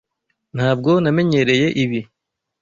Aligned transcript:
Ntabwo 0.55 0.89
namenyereye 1.03 1.67
ibi. 1.83 2.01